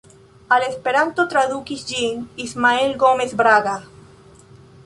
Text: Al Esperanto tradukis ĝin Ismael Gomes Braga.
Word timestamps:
Al 0.55 0.63
Esperanto 0.67 1.25
tradukis 1.33 1.85
ĝin 1.91 2.25
Ismael 2.47 2.99
Gomes 3.05 3.37
Braga. 3.43 3.79